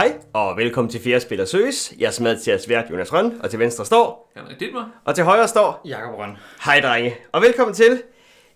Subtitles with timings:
[0.00, 1.92] Hej, og velkommen til Fjerde Spiller Søges.
[1.98, 4.84] Jeg er med til at svært Jonas Røn, og til venstre står, Henrik Dittmer.
[5.04, 6.36] og til højre står, Jakob Røn.
[6.64, 8.02] hej drenge, og velkommen til.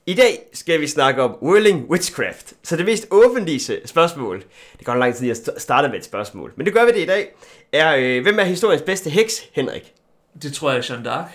[0.06, 2.52] I dag skal vi snakke om Whirling Witchcraft.
[2.62, 4.42] Så det mest åbenlyse spørgsmål,
[4.78, 6.98] det går lang tid at st- starte med et spørgsmål, men det gør vi det
[7.00, 7.34] i dag,
[7.72, 9.92] er, øh, hvem er historiens bedste heks, Henrik?
[10.42, 11.28] Det tror jeg er Jeanne d'Arc.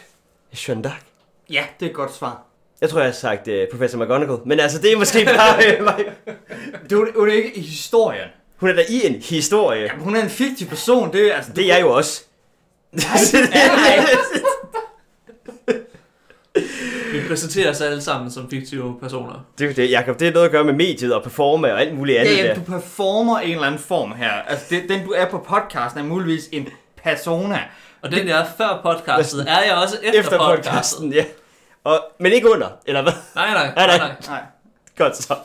[0.69, 1.03] Jeanne d'Arc.
[1.49, 2.43] Ja, det er et godt svar.
[2.81, 6.05] Jeg tror, jeg har sagt øh, Professor McGonagall, men altså, det er måske bare mig.
[6.89, 8.27] Du, du er ikke i historien.
[8.59, 9.81] Hun er da i en historie.
[9.81, 11.13] Jamen, hun er en fiktiv person.
[11.13, 11.51] Det er altså...
[11.55, 12.23] Det er jeg jo også.
[17.11, 19.45] Vi præsenterer os alle sammen som fiktive personer.
[19.57, 21.81] det, er jo det, Jacob, det er noget at gøre med mediet og performe og
[21.81, 22.55] alt muligt andet Ja, ja, der.
[22.55, 24.31] du performer en eller anden form her.
[24.31, 26.67] Altså, det, den du er på podcasten er muligvis en
[27.03, 27.59] persona.
[28.01, 30.65] Og den jeg er før podcastet, er jeg også efter, Efter podcastet.
[30.71, 31.25] podcasten, ja.
[31.83, 33.13] Og, men ikke under, eller hvad?
[33.35, 34.07] Nej, nej, Nej, nej, nej.
[34.07, 34.15] nej.
[34.27, 34.41] Nej.
[34.97, 35.35] Godt så.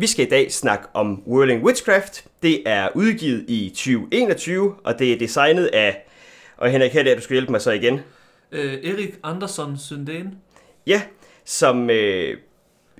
[0.00, 2.24] Vi skal i dag snakke om Whirling Witchcraft.
[2.42, 6.06] Det er udgivet i 2021, og det er designet af...
[6.56, 8.00] Og Henrik, her er du skal hjælpe mig så igen.
[8.52, 10.26] Øh, Erik Andersson Sundén.
[10.86, 11.02] Ja,
[11.44, 12.36] som øh,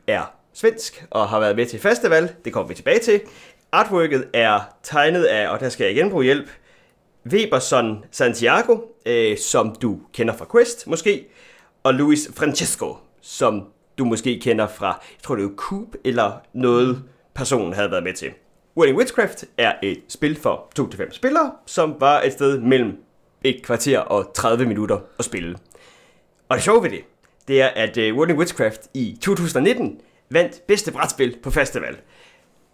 [0.06, 2.32] er svensk og har været med til festival.
[2.44, 3.20] Det kommer vi tilbage til.
[3.72, 6.48] Artworket er tegnet af, og der skal jeg igen bruge hjælp,
[7.26, 11.26] Weberson Santiago, øh, som du kender fra Quest måske,
[11.82, 13.66] og Luis Francesco, som
[14.00, 17.02] du måske kender fra, jeg tror det er Coop eller noget,
[17.34, 18.30] personen havde været med til.
[18.76, 22.98] Wedding Witchcraft er et spil for 2-5 spillere, som var et sted mellem
[23.44, 25.56] et kvarter og 30 minutter at spille.
[26.48, 27.00] Og det sjove ved det,
[27.48, 31.96] det er, at uh, Witchcraft i 2019 vandt bedste brætspil på festival.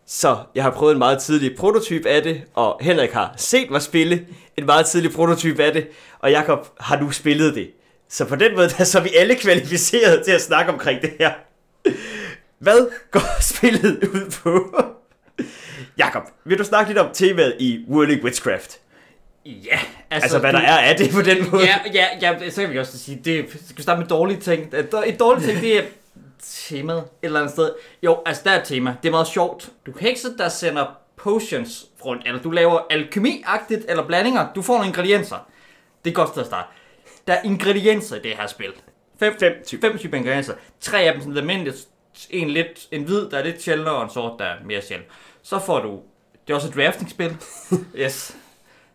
[0.07, 3.83] Så jeg har prøvet en meget tidlig prototyp af det, og Henrik har set mig
[3.83, 5.89] spille en meget tidlig prototyp af det,
[6.19, 7.71] og Jakob har nu spillet det.
[8.09, 11.12] Så på den måde, der, så er vi alle kvalificeret til at snakke omkring det
[11.19, 11.33] her.
[12.59, 14.83] Hvad går spillet ud på?
[15.98, 18.79] Jakob, vil du snakke lidt om temaet i Whirling Witchcraft?
[19.47, 19.79] Ja,
[20.11, 20.25] altså...
[20.25, 21.64] Altså, hvad du, der er af det på den måde?
[21.64, 24.75] Ja, ja, ja, så kan vi også sige, det skal vi starte med dårlige ting.
[24.75, 25.83] Et dårligt ting, det er
[26.42, 27.70] temaet et eller andet sted.
[28.03, 28.97] Jo, altså der er et tema.
[29.03, 29.70] Det er meget sjovt.
[29.86, 30.86] Du kan ikke sidde der sender
[31.17, 34.47] potions rundt, eller du laver alkemi-agtigt, eller blandinger.
[34.55, 35.47] Du får nogle ingredienser.
[36.05, 36.69] Det er godt sted at starte.
[37.27, 38.73] Der er ingredienser i det her spil.
[39.19, 39.89] Fem, Fem typer.
[39.89, 40.55] fem typer ingredienser.
[40.81, 41.89] Tre af dem sådan almindeligt.
[42.31, 45.09] En, lidt, en hvid, der er lidt sjældnere, og en sort, der er mere sjældent.
[45.42, 46.01] Så får du...
[46.47, 47.36] Det er også et drafting-spil.
[48.03, 48.36] yes.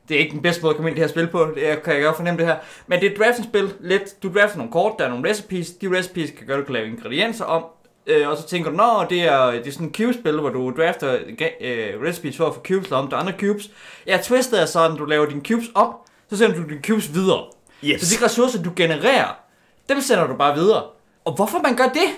[0.10, 1.52] Det er ikke den bedste måde at komme ind i det her spil på.
[1.56, 2.58] Det er, kan jeg godt fornemme det her.
[2.88, 3.74] Men det er et drafting-spil.
[3.80, 5.70] Lidt, du drafter nogle kort, der er nogle recipes.
[5.72, 7.66] De recipes kan gøre, at du kan lave ingredienser om.
[8.08, 10.74] Øh, og så tænker du, nå, det er, det er sådan en cube-spil, hvor du
[10.78, 11.18] drafter
[11.62, 13.70] øh, recipes for at få cubes om til andre cubes.
[14.08, 15.96] Ja, twistet er sådan, du laver dine cubes om,
[16.30, 17.44] så sender du dine cubes videre.
[17.84, 18.02] Yes.
[18.02, 19.38] Så de ressourcer, du genererer,
[19.90, 20.84] dem sender du bare videre.
[21.26, 22.10] Og hvorfor man gør det?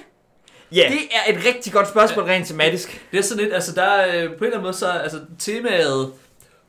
[0.72, 3.06] Ja, Det er et rigtig godt spørgsmål rent tematisk.
[3.12, 5.20] Det er sådan lidt, altså der er øh, på en eller anden måde, så altså
[5.40, 6.12] temaet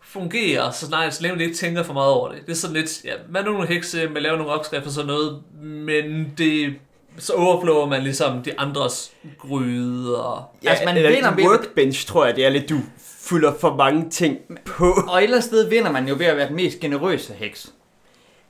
[0.02, 2.46] fungerer, så snart så længe man ikke tænker for meget over det.
[2.46, 5.06] Det er sådan lidt, ja, man er nogle hekse, man laver nogle opskrifter og sådan
[5.06, 6.74] noget, men det,
[7.18, 10.50] så overflower man ligesom de andres gryder.
[10.64, 12.80] Ja, Altså, man eller vinder workbench, tror jeg, det er lidt, du
[13.28, 14.92] fylder for mange ting på.
[15.08, 17.72] Og et eller andet sted vinder man jo ved at være den mest generøse heks.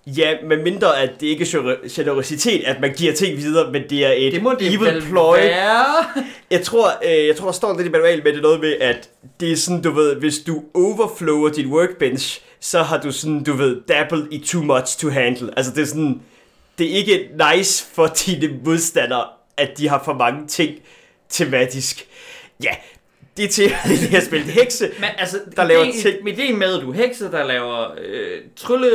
[0.07, 3.83] Ja, med mindre at det ikke er gener- generøsitet, at man giver ting videre, men
[3.91, 5.37] det er et Det må det evil ploy.
[5.37, 5.85] være.
[6.51, 9.09] Jeg tror, øh, jeg tror, der står lidt i manualen med det noget med, at
[9.41, 13.53] det er sådan, du ved, hvis du overflower din workbench, så har du sådan, du
[13.53, 15.51] ved, dabbled i too much to handle.
[15.57, 16.21] Altså det er sådan,
[16.79, 19.25] det er ikke nice for dine modstandere,
[19.57, 20.75] at de har for mange ting
[21.29, 22.07] tematisk.
[22.65, 22.71] Ja,
[23.37, 24.41] det er til det her spil.
[24.43, 26.29] Hekse, Men altså, Der laver ideen- ting.
[26.29, 28.91] Ideen med, at du er hekse, der laver øh, trylle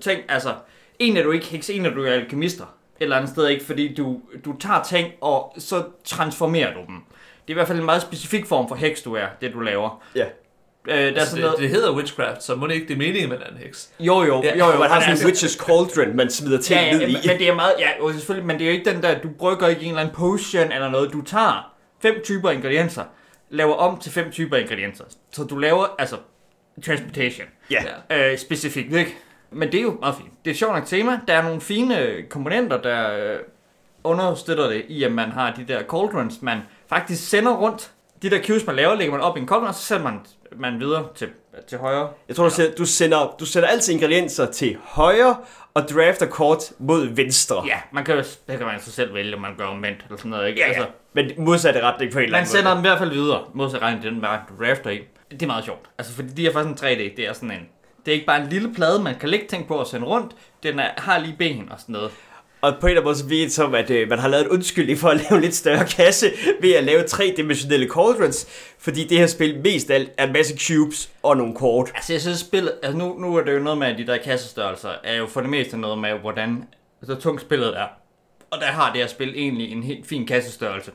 [0.00, 0.54] ting, altså,
[0.98, 2.64] en er du ikke hekse, en er du er alkemister.
[2.64, 2.68] Et
[3.04, 3.64] eller andet sted, ikke?
[3.64, 6.96] Fordi du, du tager ting, og så transformerer du dem.
[6.96, 9.60] Det er i hvert fald en meget specifik form for heks, du er, det du
[9.60, 10.02] laver.
[10.14, 10.24] Ja.
[10.88, 11.58] Øh, der er Altså, sådan det, noget...
[11.58, 13.90] det hedder witchcraft, så må det ikke det er meningen, at man er en heks.
[14.00, 14.78] Jo, jo, Ja, jo, jo.
[14.78, 17.12] man har sådan en witch's cauldron, man smider ting Ja, ja, ned i.
[17.12, 19.18] men, men det er meget, ja, jo, selvfølgelig, men det er jo ikke den der,
[19.18, 21.12] du brygger ikke en eller anden potion eller noget.
[21.12, 21.72] Du tager
[22.02, 23.02] fem typer ingredienser,
[23.50, 25.04] laver om til fem typer ingredienser.
[25.32, 26.16] Så du laver, altså,
[26.84, 27.46] transportation.
[27.70, 27.82] Ja.
[28.10, 29.16] Øh, specifikt, ikke?
[29.50, 30.30] Men det er jo meget fint.
[30.44, 31.20] Det er et sjovt nok tema.
[31.28, 33.38] Der er nogle fine komponenter, der øh,
[34.04, 36.58] understøtter det i, at man har de der cauldrons, man
[36.88, 37.90] faktisk sender rundt.
[38.22, 40.20] De der cubes, man laver, lægger man op i en cauldron, og så sender man,
[40.56, 41.28] man videre til,
[41.68, 42.08] til højre.
[42.28, 45.36] Jeg tror, du, sender, du, sender, du sender altid ingredienser til højre,
[45.74, 47.62] og drafter kort mod venstre.
[47.66, 50.16] Ja, man kan jo, det kan man så selv vælge, om man gør omvendt, eller
[50.16, 50.60] sådan noget, ikke?
[50.60, 50.86] ja, ja.
[51.12, 52.76] Men modsatte retning på en eller Man anden sender måde.
[52.76, 55.00] dem i hvert fald videre, modsat regning den du drafter i.
[55.30, 55.88] Det er meget sjovt.
[55.98, 57.16] Altså, fordi de er faktisk en 3D.
[57.16, 57.68] Det er sådan en...
[58.06, 60.32] Det er ikke bare en lille plade, man kan lægge ting på og sende rundt.
[60.62, 62.10] Den er, har lige ben og sådan noget.
[62.60, 65.08] Og på en eller anden måde som, at øh, man har lavet en undskyldning for
[65.08, 66.30] at lave en lidt større kasse
[66.60, 68.46] ved at lave tre-dimensionelle cauldrons,
[68.78, 71.92] fordi det her spil mest af alt er en masse cubes og nogle kort.
[71.94, 72.72] Altså, jeg synes, spillet...
[72.82, 75.40] Altså, nu, nu er det jo noget med, at de der kassestørrelser er jo for
[75.40, 76.64] det meste noget med, hvordan
[77.02, 77.86] så tungt spillet er.
[78.50, 80.90] Og der har det her spil egentlig en helt fin kassestørrelse.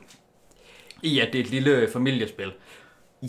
[1.02, 2.52] I at det er et lille familiespil.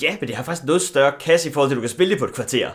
[0.01, 2.11] Ja, men det har faktisk noget større kasse i forhold til, at du kan spille
[2.11, 2.69] det på et kvarter.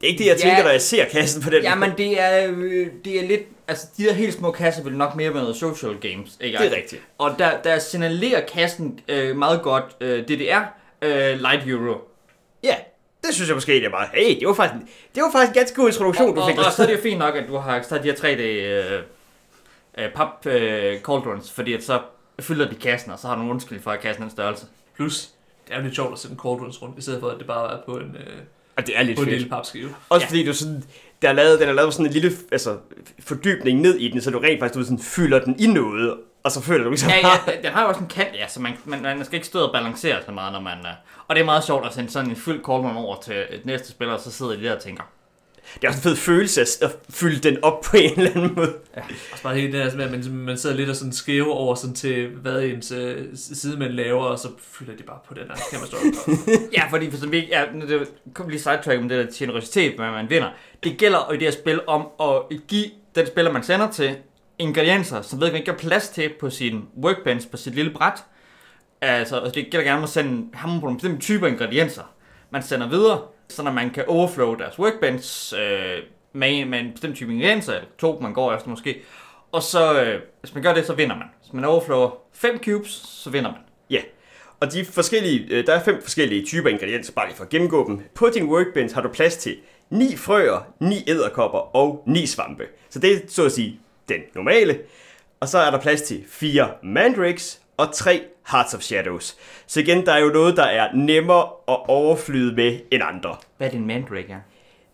[0.00, 0.42] Det er ikke det, jeg Ja.
[0.48, 3.40] tænker, når jeg ser kassen på den Jamen, det er, øh, det er lidt...
[3.68, 6.58] Altså, de der helt små kasser vil nok mere være noget social games, ikke?
[6.58, 7.02] Det er rigtigt.
[7.18, 10.60] Og der, der signalerer kassen øh, meget godt øh, DDR,
[11.02, 11.94] øh, Light Euro.
[12.62, 12.74] Ja,
[13.26, 14.08] det synes jeg måske egentlig er meget.
[14.14, 16.48] Hey, det var faktisk, en- det var faktisk en ganske god introduktion, og, du og,
[16.50, 16.58] fik.
[16.58, 19.02] og, så er det jo fint nok, at du har så de her 3D øh,
[19.98, 22.00] øh, pap øh, cauldrons, fordi at så
[22.40, 24.66] fylder de kassen, og så har du en undskyldning for, at kassen er en størrelse.
[24.96, 25.28] Plus,
[25.68, 27.46] det er jo lidt sjovt at sætte en cauldrons rundt, i stedet for at det
[27.46, 28.36] bare er på en, øh,
[28.78, 29.38] Og det er lidt på en fedt.
[29.38, 29.88] lille papskive.
[30.08, 30.28] Også Ja.
[30.28, 30.84] fordi du sådan,
[31.22, 32.76] der er lavet, den er lavet sådan en lille altså,
[33.20, 36.52] fordybning ned i den, så du rent faktisk du sådan, fylder den i noget, og
[36.52, 38.72] så føler du ligesom, Ja, ja, den har jo også en kant, ja, så man,
[38.84, 40.78] man, man skal ikke stå og balancere så meget, når man...
[40.80, 40.86] Uh,
[41.28, 43.90] og det er meget sjovt at sende sådan en fyldt cauldron over til et næste
[43.90, 45.02] spiller, og så sidder de der og tænker,
[45.74, 48.54] det er også en fed følelse at, at fylde den op på en eller anden
[48.54, 48.74] måde.
[48.96, 51.74] Og så bare hele det med, at man, man sidder lidt og sådan skæver over
[51.74, 55.56] sådan til, hvad ens øh, sidemænd laver, og så fylder de bare på den her
[55.70, 56.00] kæmpe store.
[56.76, 60.10] Ja, fordi for sådan, vi, ja, det kom lige sidetrack om det der generøsitet, hvad
[60.10, 60.48] man vinder.
[60.84, 64.16] Det gælder i det her spil om at give den spiller, man sender til,
[64.58, 68.24] ingredienser, som vedkommende ikke har plads til på sin workbench, på sit lille bræt.
[69.00, 72.02] Altså, og det gælder gerne om at sende ham på nogle bestemte typer ingredienser,
[72.50, 76.02] man sender videre, så når man kan overflow deres workbench øh,
[76.32, 79.00] med, med en bestemt type ingredienser, eller to, man går efter måske.
[79.52, 81.26] Og så, øh, hvis man gør det, så vinder man.
[81.42, 83.60] Hvis man overflower 5 cubes, så vinder man.
[83.90, 84.00] Ja,
[84.60, 87.86] og de forskellige, øh, der er fem forskellige typer ingredienser, bare lige for at gennemgå
[87.88, 88.00] dem.
[88.14, 89.56] På din workbench har du plads til
[89.90, 92.64] ni frøer, ni æderkopper og ni svampe.
[92.90, 94.78] Så det er så at sige den normale.
[95.40, 98.20] Og så er der plads til fire mandrakes og 3
[98.50, 99.36] Hearts of Shadows.
[99.66, 103.36] Så igen, der er jo noget, der er nemmere at overflyde med end andre.
[103.56, 104.38] Hvad er din mandrake, er?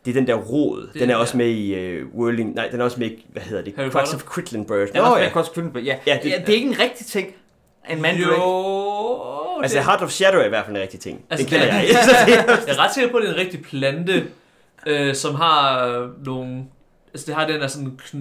[0.05, 0.91] Det er den der rod.
[0.93, 2.55] Det Den er er- også med i uh, Whirling...
[2.55, 3.27] Nej, den er også med i...
[3.33, 3.75] Hvad hedder det?
[3.77, 4.89] Harry Quacks of Quedlinburg.
[4.89, 5.25] Den er Nå også ja.
[5.25, 5.81] med kostskylden ja.
[5.83, 7.29] Ja, ja, det- ja, det er ikke en rigtig ting.
[7.91, 8.35] En mandrake.
[8.35, 11.25] Jo, Altså, det, Heart of Shadow er i hvert fald en rigtig ting.
[11.31, 13.63] Altså, den kender det- jeg jeg er ret sikker på, at det er en rigtig
[13.63, 14.27] plante,
[14.87, 16.65] øh, som har øh, nogle...
[17.13, 18.19] Altså, det har den der sådan kn,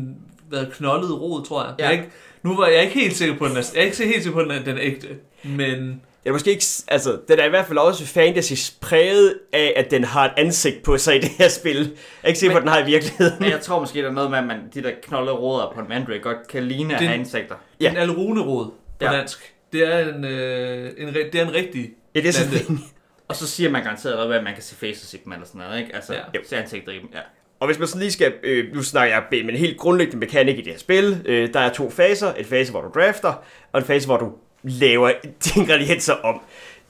[0.49, 1.73] hvad, knoldet rod, tror jeg.
[1.79, 1.85] Ja.
[1.85, 2.09] er ikke,
[2.43, 4.41] nu var jeg ikke helt sikker på, den er, jeg er ikke helt sikker på,
[4.43, 5.07] den er, den er ægte.
[5.43, 9.73] Men Den er måske ikke, altså, den er i hvert fald også fantasy præget af,
[9.75, 11.77] at den har et ansigt på sig i det her spil.
[11.77, 11.87] Jeg
[12.23, 13.33] er ikke sikker på, den har i virkeligheden.
[13.39, 15.79] Men jeg tror måske, der er noget med, at man, de der knoldede råder på
[15.81, 17.55] en mandrake godt kan ligne have insekter.
[17.79, 17.91] ja.
[17.91, 19.11] En alrunerod på Ja.
[19.11, 22.83] dansk, det er en, øh, en, det er en rigtig Ja, det er sådan plante.
[23.27, 25.79] Og så siger man garanteret at man kan se faces i dem eller sådan noget,
[25.79, 25.95] ikke?
[25.95, 26.19] Altså, ja.
[26.49, 27.19] se ansigter i dem, ja.
[27.63, 30.57] Og hvis man sådan lige skal, øh, nu snakker jeg med en helt grundlæggende mekanik
[30.57, 31.21] i det her spil.
[31.25, 32.33] Øh, der er to faser.
[32.33, 33.33] En fase, hvor du drafter,
[33.71, 34.31] og en fase, hvor du
[34.63, 35.11] laver
[35.45, 36.41] de ingredienser om.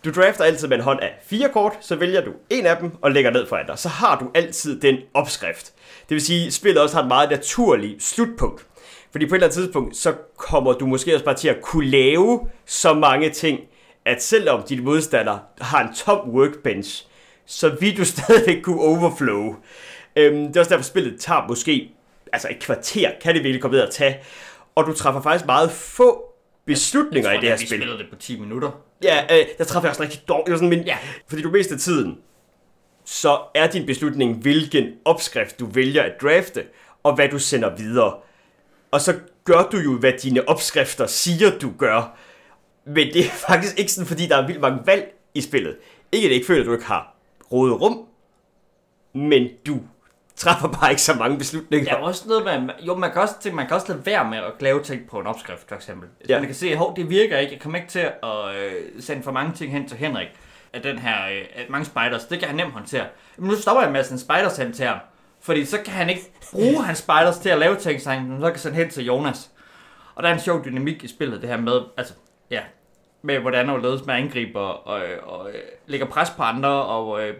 [0.05, 2.91] Du drafter altid med en hånd af fire kort, så vælger du en af dem
[3.01, 3.79] og lægger ned foran dig.
[3.79, 5.73] Så har du altid den opskrift.
[6.09, 8.65] Det vil sige, at spillet også har et meget naturligt slutpunkt.
[9.11, 11.89] Fordi på et eller andet tidspunkt, så kommer du måske også bare til at kunne
[11.89, 13.59] lave så mange ting,
[14.05, 17.07] at selvom dine modstandere har en tom workbench,
[17.45, 19.55] så vil du stadigvæk kunne overflow.
[20.15, 21.91] Øhm, det er også derfor, spillet tager måske
[22.33, 24.19] altså et kvarter, kan det virkelig komme ned at tage.
[24.75, 26.33] Og du træffer faktisk meget få
[26.65, 27.79] beslutninger jeg i det her vi spil.
[27.79, 28.71] spillede det på 10 minutter.
[29.03, 30.47] Ja, øh, der træffer jeg også rigtig dårligt.
[30.47, 30.97] Det sådan, men, Ja.
[31.27, 32.17] Fordi du mest af tiden,
[33.05, 36.63] så er din beslutning, hvilken opskrift du vælger at drafte,
[37.03, 38.13] og hvad du sender videre.
[38.91, 42.17] Og så gør du jo, hvad dine opskrifter siger, du gør.
[42.85, 45.77] Men det er faktisk ikke sådan, fordi der er vildt mange valg i spillet.
[46.11, 47.15] Ikke at jeg ikke føler, at du ikke har
[47.51, 48.05] rådet rum,
[49.13, 49.79] men du
[50.35, 51.95] træffer bare ikke så mange beslutninger.
[51.97, 54.37] Ja, også noget med, jo, man kan også, tænke, man kan også lade være med
[54.37, 56.09] at lave ting på en opskrift, for eksempel.
[56.17, 56.33] Hvis Ja.
[56.33, 56.39] ja.
[56.39, 59.31] man kan se, at det virker ikke, jeg kommer ikke til at øh, sende for
[59.31, 60.27] mange ting hen til Henrik,
[60.73, 63.05] af den her, øh, af mange spiders, det kan han nemt håndtere.
[63.37, 64.97] Men nu stopper jeg med at sende spiders hen til ham,
[65.41, 66.21] fordi så kan han ikke
[66.51, 69.49] bruge hans spiders til at lave ting, så han så kan sende hen til Jonas.
[70.15, 72.13] Og der er en sjov dynamik i spillet, det her med, altså,
[72.51, 72.61] ja,
[73.21, 75.01] med hvordan og ledes man angriber og, og,
[75.39, 75.55] og øh,
[75.87, 77.35] lægger pres på andre, og øh,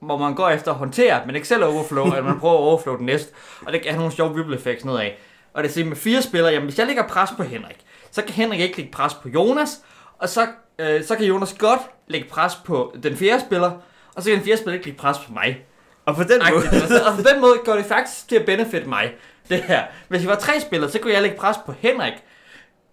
[0.00, 2.96] hvor man går efter at håndtere, men ikke selv overflow, eller man prøver at overflow
[2.96, 3.32] den næste.
[3.66, 5.10] Og det kan have nogle sjove ripple effects nedad.
[5.54, 7.76] Og det siger med fire spillere, jamen hvis jeg lægger pres på Henrik,
[8.10, 9.80] så kan Henrik ikke lægge pres på Jonas,
[10.18, 10.46] og så,
[10.78, 13.70] øh, så kan Jonas godt lægge pres på den fjerde spiller,
[14.14, 15.64] og så kan den fjerde spiller ikke lægge pres på mig.
[16.06, 19.12] Og på den måde, og på den måde går det faktisk til at benefit mig,
[19.48, 19.82] det her.
[20.08, 22.12] Hvis jeg var tre spillere, så kunne jeg lægge pres på Henrik,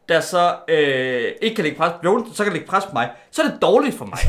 [0.09, 3.09] der så øh, ikke kan lægge pres på Jonas, så kan lægge pres på mig,
[3.31, 4.19] så er det dårligt for mig.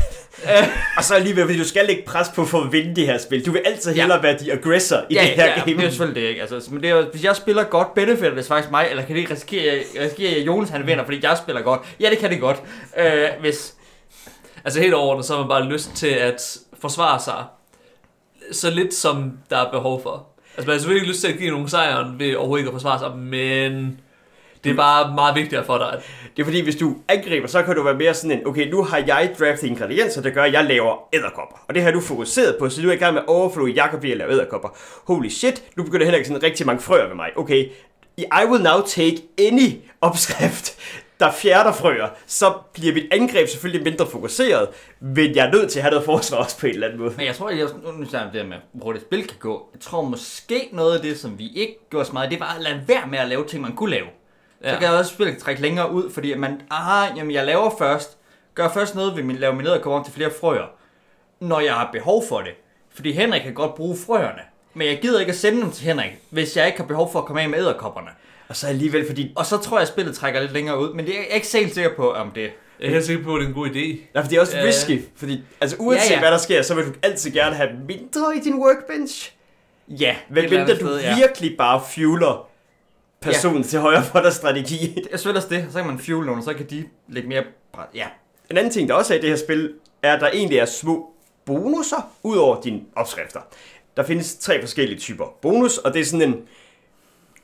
[0.97, 3.45] Og så alligevel, fordi du skal lægge pres på for at vinde det her spil.
[3.45, 4.01] Du vil altid Ja.
[4.01, 5.65] hellere være de aggressor i ja, det her ja, game.
[5.71, 6.41] det er jo selvfølgelig det, ikke?
[6.41, 9.21] Altså, men det er hvis jeg spiller godt, benefitter det faktisk mig, eller kan det
[9.21, 11.81] ikke risikere, risikere at Jonas han vinder, fordi jeg spiller godt?
[11.99, 12.57] Ja, det kan det godt.
[12.97, 13.73] Øh, hvis,
[14.65, 17.43] Altså helt overordnet, så har man bare lyst til at forsvare sig
[18.51, 20.27] så lidt som der er behov for.
[20.57, 22.73] Altså man har selvfølgelig ikke lyst til at give nogen sejren ved overhovedet ikke at
[22.73, 23.99] forsvare sig, men
[24.63, 25.93] det er bare meget vigtigere for dig.
[25.93, 25.99] At,
[26.37, 28.83] Det er fordi, hvis du angriber, så kan du være mere sådan en, okay, nu
[28.83, 31.57] har jeg draftet ingredienser, der gør, at jeg laver æderkopper.
[31.67, 34.03] Og det har du fokuseret på, så du er i gang med at overflow Jacob
[34.03, 34.69] ved at lave æderkopper.
[35.07, 37.29] Holy shit, nu begynder heller ikke sådan rigtig mange frøer ved mig.
[37.35, 37.65] Okay,
[38.17, 40.77] I will now take any opskrift,
[41.19, 44.67] der fjerner frøer, så bliver mit angreb selvfølgelig mindre fokuseret,
[44.99, 47.13] men jeg er nødt til at have noget forsvar også på en eller anden måde.
[47.17, 49.69] men jeg tror, jeg, nu snakker det med, hvor det spil kan gå.
[49.73, 52.61] Jeg tror måske noget af det, som vi ikke gjorde så meget, det var at
[52.61, 54.07] lade være med at lave ting, man kunne lave.
[54.63, 54.73] Ja.
[54.73, 57.69] Så kan jeg også spillet trække længere ud, fordi at man, aha, jamen jeg laver
[57.77, 58.17] først,
[58.55, 60.65] gør først noget ved min, lave min nederkommer til flere frøer,
[61.39, 62.51] når jeg har behov for det.
[62.95, 64.41] Fordi Henrik kan godt bruge frøerne,
[64.73, 67.19] men jeg gider ikke at sende dem til Henrik, hvis jeg ikke har behov for
[67.19, 68.09] at komme af med æderkopperne.
[68.47, 71.05] Og så alligevel, fordi Og så tror jeg, at spillet trækker lidt længere ud, men
[71.05, 72.41] det er jeg er ikke helt sikker på, om det...
[72.79, 73.97] jeg er helt sikker på, at det er en god idé.
[74.13, 74.63] Nej, for det er også Ja.
[74.63, 77.69] risky, fordi altså, uanset Ja, ja, hvad der sker, så vil du altid gerne have
[77.87, 79.33] mindre i din workbench.
[79.87, 81.15] Ja, Vel et eller mindre andet du sted, ja.
[81.15, 82.46] virkelig bare fueler
[83.21, 83.67] personen ja.
[83.67, 84.93] til højre for dig strategi.
[84.95, 87.43] Det er selvfølgelig også det, så kan man fuel nogen, så kan de lægge mere...
[87.95, 88.07] Ja,
[88.51, 90.65] En anden ting, der også er i det her spil, er, at der egentlig er
[90.65, 91.09] små
[91.45, 93.39] bonusser ud over dine opskrifter.
[93.97, 96.35] Der findes tre forskellige typer bonus, og det er sådan en...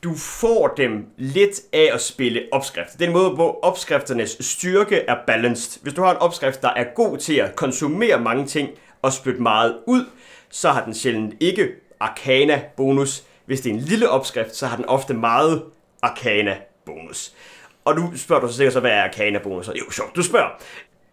[0.04, 2.98] Du får dem lidt af at spille opskrifter.
[2.98, 5.82] Det er en måde, hvor opskrifternes styrke er balanced.
[5.82, 8.70] Hvis du har en opskrift, der er god til at konsumere mange ting
[9.02, 10.06] og spytte meget ud,
[10.50, 13.24] så har den sjældent ikke arcana bonus.
[13.46, 15.64] Hvis det er en lille opskrift, så har den ofte meget
[16.02, 17.34] arcana bonus.
[17.86, 19.74] Og nu spørger du så sikkert så, hvad er arcana bonusser?
[19.74, 20.50] Jo, sjovt, du spørger.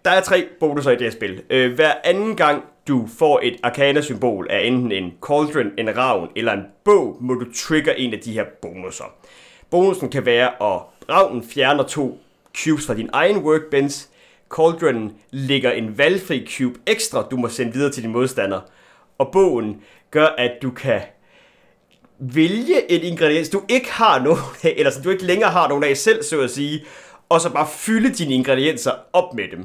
[0.04, 1.42] Der er tre bonusser i det her spil.
[1.50, 6.52] Øh, hver anden gang du får et arcana-symbol af enten en cauldron, en ravn eller
[6.52, 9.04] en bog, må du trigger en af de her bonusser.
[9.70, 12.18] Bonusen kan være, at ravnen fjerner to
[12.64, 14.08] cubes fra din egen workbench.
[14.56, 18.60] Cauldronen lægger en valgfri cube ekstra, du må sende videre til din modstander.
[19.18, 21.00] Og bogen gør, at du kan
[22.21, 25.85] vælge en ingrediens, du ikke har nogen af, eller som du ikke længere har nogen
[25.85, 26.85] af selv, så at sige,
[27.29, 29.65] og så bare fylde dine ingredienser op med dem.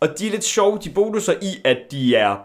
[0.00, 2.36] Og de er lidt sjove, de bonusser i, at de er,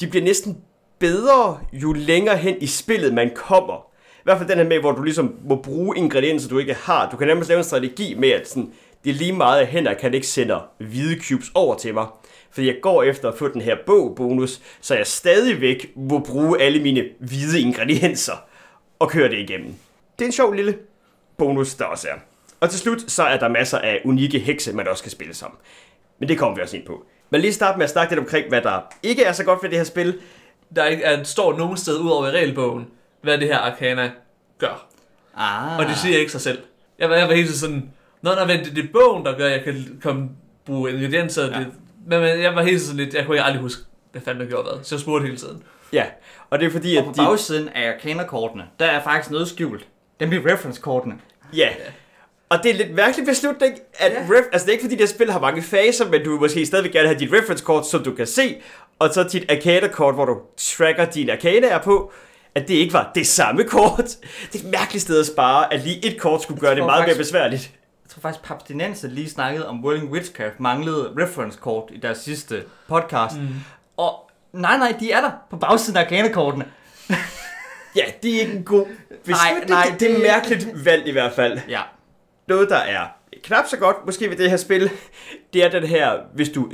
[0.00, 0.58] de bliver næsten
[0.98, 3.86] bedre, jo længere hen i spillet man kommer.
[4.18, 7.10] I hvert fald den her med, hvor du ligesom må bruge ingredienser, du ikke har.
[7.10, 8.72] Du kan nærmest lave en strategi med, at sådan,
[9.04, 12.06] det er lige meget, af hænder, kan ikke sende hvide cubes over til mig.
[12.50, 16.82] Fordi jeg går efter at få den her bog-bonus, så jeg stadigvæk må bruge alle
[16.82, 18.32] mine hvide ingredienser
[18.98, 19.74] og køre det igennem.
[20.18, 20.78] Det er en sjov lille
[21.36, 22.14] bonus, der også er.
[22.60, 25.56] Og til slut, så er der masser af unikke hekse, man også kan spille som.
[26.18, 27.06] Men det kommer vi også ind på.
[27.30, 29.70] Men lige starte med at snakke lidt omkring, hvad der ikke er så godt ved
[29.70, 30.18] det her spil.
[30.76, 32.86] Der ikke er, står nogen sted ud over i regelbogen,
[33.22, 34.10] hvad det her arcana
[34.58, 34.86] gør.
[35.36, 35.78] Ah.
[35.78, 36.58] Og det siger ikke sig selv.
[36.98, 39.52] Jeg var, jeg var helt sådan, Nå, nej, vent, det er bogen, der gør, at
[39.52, 40.28] jeg kan komme,
[40.64, 41.42] bruge ingredienser.
[41.42, 41.58] Ja.
[41.58, 41.66] Det,
[42.06, 44.68] men, men jeg var helt sådan lidt, jeg kunne aldrig huske, hvad fanden der gjorde
[44.68, 44.84] hvad.
[44.84, 45.62] Så jeg spurgte hele tiden.
[45.92, 46.04] Ja,
[46.50, 47.26] og det er fordi, at Og på de...
[47.26, 49.86] bagsiden af arcana-kortene, der er faktisk noget skjult.
[50.20, 51.14] Den bliver reference-kortene.
[51.56, 51.68] Ja.
[52.48, 54.18] Og det er lidt mærkelig beslutning, at Ja.
[54.20, 56.40] ref, altså det er ikke fordi, det her spil har mange faser, men du vil
[56.40, 58.56] måske stadigvæk gerne have dit reference-kort, som du kan se,
[58.98, 62.12] og så dit arcade-kort, hvor du tracker dine arcade på,
[62.54, 64.04] at det ikke var det samme kort.
[64.52, 66.90] Det er et mærkeligt sted at spare, at lige et kort skulle gøre det meget
[67.00, 67.70] mere faktisk- besværligt.
[68.04, 73.36] Jeg tror faktisk, Papstinense lige snakkede om Whirling Witchcraft manglede reference-kort i deres sidste podcast.
[73.40, 73.48] Mm.
[73.96, 74.25] Og
[74.56, 76.64] nej, nej, de er der på bagsiden af arcana-kortene.
[77.96, 78.86] Ja, det er ikke en god
[79.24, 79.68] beslutning.
[79.68, 81.58] nej, det, det er mærkeligt valg i hvert fald.
[81.68, 81.80] Ja.
[82.48, 83.06] Noget, der er
[83.42, 84.90] knap så godt, måske ved det her spil,
[85.52, 86.70] det er den her, hvis du,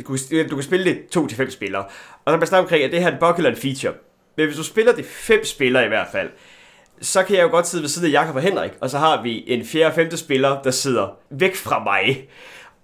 [0.50, 1.84] du kan spille det 2-5 spillere.
[2.24, 3.92] Og så man snakke omkring, at det her er en Buckland feature.
[4.36, 6.30] Men hvis du spiller det 5 spillere i hvert fald,
[7.00, 9.22] så kan jeg jo godt sidde ved siden af Jakob og Henrik, og så har
[9.22, 9.86] vi en 4.
[9.86, 10.16] og 5.
[10.16, 12.28] spiller, der sidder væk fra mig.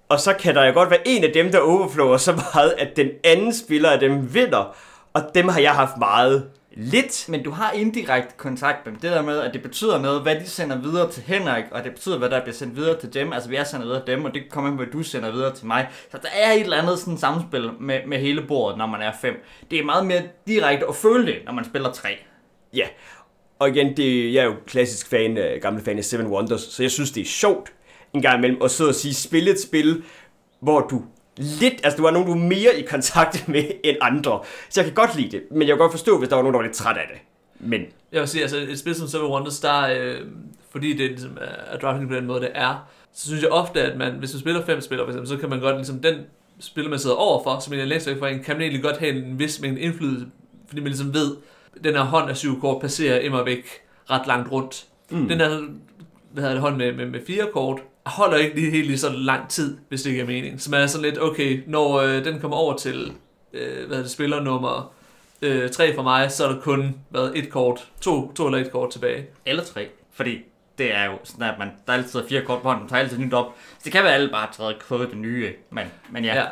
[0.09, 2.97] Og så kan der jo godt være en af dem, der overflower så meget, at
[2.97, 4.77] den anden spiller af dem vinder.
[5.13, 7.29] Og dem har jeg haft meget lidt.
[7.29, 9.01] Men du har indirekte kontakt med dem.
[9.01, 11.93] Det der med, at det betyder noget, hvad de sender videre til Henrik, og det
[11.93, 13.33] betyder, hvad der bliver sendt videre til dem.
[13.33, 15.67] Altså, jeg sender videre til dem, og det kommer på, hvad du sender videre til
[15.67, 15.89] mig.
[16.11, 19.13] Så der er et eller andet sådan samspil med, med hele bordet, når man er
[19.21, 19.35] fem.
[19.71, 22.09] Det er meget mere direkte at føle det, når man spiller tre.
[22.75, 22.87] Ja,
[23.59, 26.83] og igen, det, jeg er jo klassisk fan, øh, gammel fan af Seven Wonders, så
[26.83, 27.73] jeg synes, det er sjovt
[28.15, 30.03] en gang imellem at sidde og sige, spille et spil,
[30.61, 31.03] hvor du
[31.39, 34.41] lidt, altså du er nogen, du er mere i kontakt med end andre.
[34.69, 36.55] Så jeg kan godt lide det, men jeg kan godt forstå, hvis der var nogen,
[36.55, 37.21] der var lidt træt af det.
[37.61, 37.81] Men
[38.13, 40.21] Jeg vil sige, altså et spil som Seven Wonders, der øh,
[40.71, 43.83] fordi det ligesom er, er drafting på den måde, det er, så synes jeg ofte,
[43.83, 46.15] at man, hvis man spiller fem spillere, for eksempel, så kan man godt ligesom, den
[46.61, 48.97] spiller, man sidder overfor, som en er længst væk fra en, kan man egentlig godt
[48.97, 50.27] have en vis mængde indflydelse,
[50.69, 51.37] fordi man ligesom ved,
[51.77, 53.67] at den her hånd af syv kort passerer immer væk
[54.11, 54.87] ret langt rundt.
[55.11, 55.29] Mm.
[55.29, 55.61] Den her
[56.33, 59.13] hvad hedder det, hånd med, med, med fire kort, holder ikke lige helt lige så
[59.13, 60.61] lang tid, hvis det giver mening.
[60.61, 63.13] Så man er sådan lidt, okay, når øh, den kommer over til
[63.53, 64.93] øh, hvad det, spiller nummer
[65.43, 68.73] øh, tre for mig, så er der kun været et kort, to, to eller et
[68.73, 69.27] kort tilbage.
[69.47, 69.89] Eller tre.
[70.13, 70.39] Fordi
[70.79, 73.03] det er jo sådan, at man, der er altid fire kort på hånden, man tager
[73.03, 73.55] altid nyt op.
[73.79, 76.35] Så det kan være, at alle bare taget fået det nye, men, men ja.
[76.35, 76.45] Ja.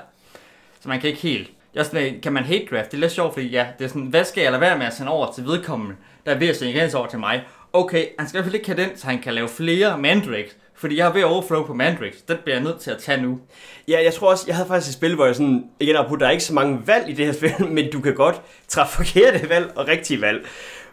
[0.80, 1.50] Så man kan ikke helt.
[1.72, 2.90] Det er sådan, kan man hate draft?
[2.90, 4.86] Det er lidt sjovt, fordi ja, det er sådan, hvad skal jeg lade være med
[4.86, 5.96] at sende over til vedkommende,
[6.26, 7.44] der er ved at sende over til mig?
[7.72, 10.56] Okay, han skal i hvert fald ikke have den, så han kan lave flere mandrakes,
[10.76, 12.14] fordi jeg er ved at overflow på Mandrix.
[12.28, 13.40] Den bliver jeg nødt til at tage nu.
[13.88, 16.26] Ja, jeg tror også, jeg havde faktisk et spil, hvor jeg sådan, igen, på, der
[16.26, 19.48] er ikke så mange valg i det her spil, men du kan godt træffe forkerte
[19.48, 20.46] valg og rigtige valg.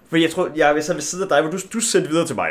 [0.10, 2.28] For jeg tror, jeg vil så ved siden af dig, hvor du, du sendte videre
[2.28, 2.50] til mig.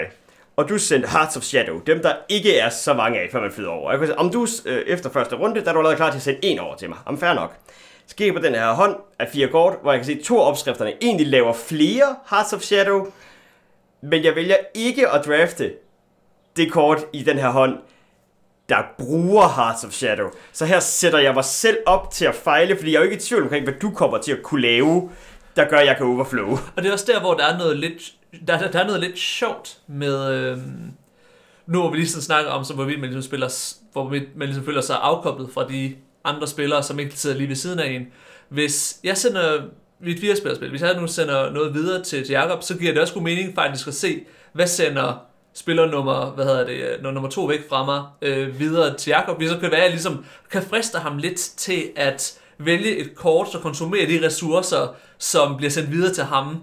[0.56, 3.52] Og du sendte Hearts of Shadow, dem der ikke er så mange af, før man
[3.52, 3.90] flyder over.
[3.90, 6.18] Jeg kunne sige, om du øh, efter første runde, der er du allerede klar til
[6.18, 6.98] at sende en over til mig.
[7.06, 7.56] Om fair nok.
[8.06, 10.24] Så kigger jeg på den her hånd af fire kort, hvor jeg kan se, at
[10.24, 13.06] to af opskrifterne egentlig laver flere Hearts of Shadow,
[14.02, 15.72] men jeg vælger ikke at drafte
[16.56, 17.78] det kort i den her hånd,
[18.68, 20.30] der bruger Hearts of Shadow.
[20.52, 23.16] Så her sætter jeg mig selv op til at fejle, fordi jeg er jo ikke
[23.16, 25.10] i tvivl omkring, hvad du kommer til at kunne lave,
[25.56, 26.50] der gør, at jeg kan overflow.
[26.76, 28.12] Og det er også der, hvor der er noget lidt,
[28.46, 30.30] der, der, der er noget lidt sjovt med...
[30.34, 30.58] Øh,
[31.66, 34.64] nu hvor vi lige sådan snakker om, så hvorvidt man ligesom spiller, hvor man ligesom
[34.64, 38.06] føler sig afkoblet fra de andre spillere, som ikke sidder lige ved siden af en.
[38.48, 39.62] Hvis jeg sender
[40.00, 43.02] mit er firespillerspil, hvis jeg nu sender noget videre til, til Jacob, så giver det
[43.02, 47.28] også god mening faktisk at se, hvad sender spiller nummer, hvad hedder det, øh, nummer
[47.30, 49.14] to væk fra mig, øh, videre til.
[49.36, 52.96] Hvis så kan det være, at jeg ligesom kan friste ham lidt til at vælge
[52.96, 56.60] et kort, så konsumere de ressourcer, som bliver sendt videre til ham,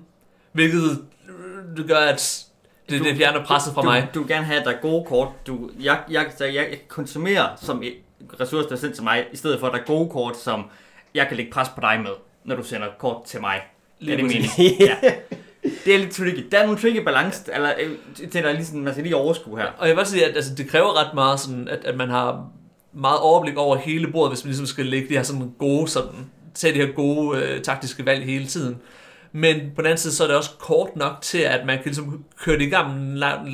[0.52, 0.82] hvilket
[1.30, 2.46] øh, det gør, at
[2.90, 4.08] det, Du- det fjerner presset fra du, mig.
[4.14, 5.28] Du vil gerne have, at der er gode kort.
[5.48, 7.94] Du, jeg, jeg, jeg, jeg, konsumerer som et
[8.42, 10.64] ressource, der er sendt til mig, i stedet for, at der er gode kort, som
[11.14, 12.12] jeg kan lægge pres på dig med,
[12.46, 13.62] når du sender kort til mig.
[14.00, 14.50] Lige er det meningen?
[14.88, 14.96] ja.
[15.64, 16.48] Det er lidt tricky.
[16.52, 19.16] Der er nogle tricky balance, eller øh, det er der lige sådan, man skal lige
[19.16, 19.68] overskue her.
[19.78, 22.10] Og jeg vil også sige, at altså, det kræver ret meget, sådan, at, at man
[22.10, 22.50] har
[22.94, 26.30] meget overblik over hele bordet, hvis man ligesom skal lægge de her sådan gode, sådan,
[26.54, 28.78] tage de her gode øh, taktiske valg hele tiden.
[29.32, 31.86] Men på den anden side, så er det også kort nok til, at man kan
[31.86, 33.50] ligesom køre det i gang lang,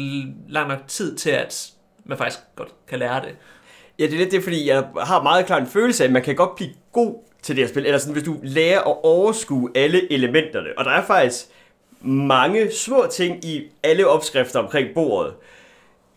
[0.49, 1.69] lang nok tid til, at
[2.05, 3.35] man faktisk godt kan lære det.
[3.99, 6.23] Ja, det er lidt det, fordi jeg har meget klart en følelse af, at man
[6.23, 9.69] kan godt blive god til det her spil, eller sådan, hvis du lærer at overskue
[9.75, 10.69] alle elementerne.
[10.77, 11.45] Og der er faktisk
[12.05, 15.33] mange små ting i alle opskrifter omkring bordet,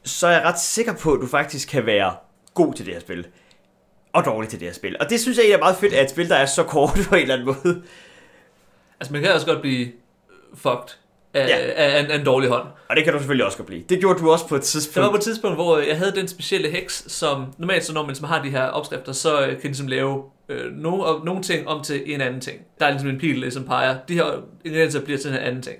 [0.04, 2.16] så er jeg ret sikker på, at du faktisk kan være
[2.54, 3.26] god til det her spil.
[4.12, 4.96] Og dårlig til det her spil.
[5.00, 6.98] Og det synes jeg egentlig er meget fedt, at et spil, der er så kort
[7.08, 7.82] på en eller anden måde.
[9.00, 9.92] Altså, man kan også godt blive
[10.54, 10.96] fucked
[11.34, 11.56] af, Ja.
[11.56, 12.66] af, af, af en dårlig hånd.
[12.88, 13.82] Og det kan du selvfølgelig også godt blive.
[13.88, 15.10] Det gjorde du også på et Der var tidspunkt.
[15.10, 18.26] på et tidspunkt, hvor jeg havde den specielle heks, som normalt så når man ligesom
[18.28, 21.68] har de her opskrifter, så øh, kan de ligesom lave øh, nogle, og- nogle ting
[21.68, 22.58] om til en anden ting.
[22.80, 24.24] Der er ligesom en pil, der ligesom peger, de her
[24.64, 25.76] ingredienser bliver til en anden ting.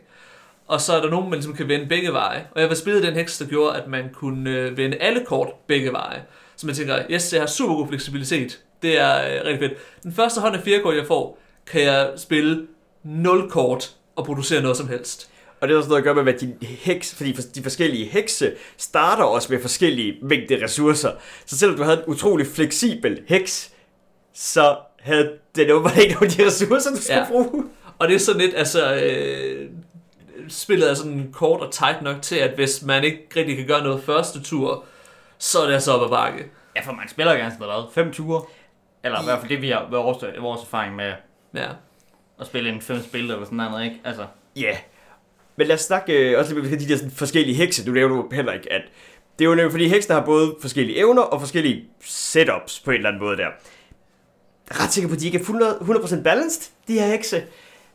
[0.66, 2.46] Og så er der nogen, man ligesom kan vende begge veje.
[2.54, 5.48] Og jeg var spillet den heks, der gjorde, at man kunne øh, vende alle kort
[5.66, 6.22] begge veje.
[6.56, 8.58] Så man tænker, yes, jeg har super god fleksibilitet.
[8.82, 9.72] Det er øh, rigtig fedt.
[10.02, 12.66] Den første hånd af fire kort, jeg får, kan jeg spille
[13.04, 15.30] 0 kort og producere noget som helst.
[15.60, 18.04] Og det er også noget at gøre med, hvad din heks, fordi for- de forskellige
[18.06, 21.12] hekse starter også med forskellige mængde ressourcer.
[21.46, 23.72] Så selvom du havde en utrolig fleksibel heks,
[24.34, 27.26] så havde den åbenbart ikke nogen af de ressourcer, du skulle ja.
[27.28, 27.64] Bruge.
[27.98, 29.70] Og det er sådan lidt, altså, øh,
[30.48, 33.82] spillet er sådan kort og tight nok til, at hvis man ikke rigtig kan gøre
[33.82, 34.84] noget første tur,
[35.38, 36.46] så er det altså op ad bakke.
[36.76, 38.04] Ja, for man spiller jo gerne sådan noget, hvad?
[38.04, 38.42] Fem ture?
[39.04, 41.12] Eller i hvert fald det, vi har vores, vores erfaring med
[41.54, 41.68] Ja.
[42.40, 44.00] at spille en fem spil eller sådan noget, ikke?
[44.04, 44.62] Altså, Ja.
[44.62, 44.76] Yeah.
[45.58, 47.86] Men lad os snakke øh, også lidt med de der sådan, forskellige hekse.
[47.86, 48.82] Du nævner jo heller ikke, at
[49.38, 52.96] det er jo nemlig, fordi heksene har både forskellige evner og forskellige setups på en
[52.96, 53.42] eller anden måde der.
[53.42, 53.50] Jeg
[54.70, 57.36] er ret sikker på, at de ikke er 100 100% balanced, de her hekse.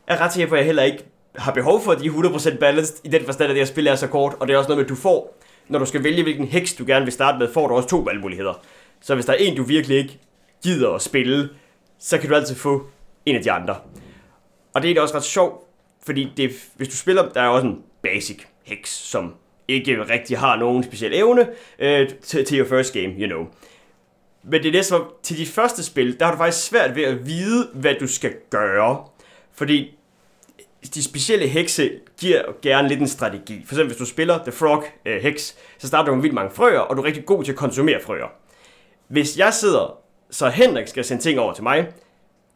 [0.08, 1.04] Jeg er ret sikker på, at jeg heller ikke
[1.36, 3.86] har behov for, at de er 100% balanced, i den forstand, at det her spil
[3.86, 6.04] er så kort, og det er også noget med, at du får, når du skal
[6.04, 8.64] vælge, hvilken heks du gerne vil starte med, får du også to valgmuligheder.
[9.00, 10.18] Så hvis der er en, du virkelig ikke
[10.62, 11.48] gider at spille,
[11.98, 12.86] så kan du altid få
[13.26, 13.76] en af de andre.
[14.74, 15.64] Og det er da også ret sjovt,
[16.06, 19.34] fordi det, hvis du spiller, der er også en basic heks, som
[19.68, 23.46] ikke rigtig har nogen speciel evne øh, til, til your first game, you know.
[24.42, 27.04] Men det er næsten som, til de første spil, der har du faktisk svært ved
[27.04, 29.04] at vide, hvad du skal gøre.
[29.52, 29.98] Fordi
[30.94, 31.90] de specielle hekse
[32.20, 33.62] giver gerne lidt en strategi.
[33.66, 36.50] For eksempel hvis du spiller The Frog øh, Heks, så starter du med vildt mange
[36.54, 38.26] frøer, og du er rigtig god til at konsumere frøer.
[39.08, 39.98] Hvis jeg sidder,
[40.30, 41.88] så Henrik skal sende ting over til mig,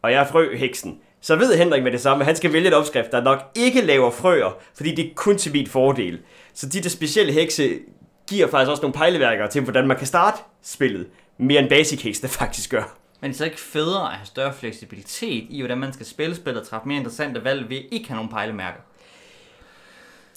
[0.01, 2.73] og jeg er frøheksen, så ved Henrik med det samme, at han skal vælge et
[2.73, 6.19] opskrift, der nok ikke laver frøer, fordi det er kun til min fordel.
[6.53, 7.79] Så de der specielle hekse
[8.27, 12.21] giver faktisk også nogle pejleværker til, hvordan man kan starte spillet, mere end Basic Hex,
[12.21, 12.97] det faktisk gør.
[13.21, 16.35] Men det er så ikke federe at have større fleksibilitet i, hvordan man skal spille
[16.35, 18.79] spillet og træffe mere interessante valg ved ikke have nogen pejlemærker.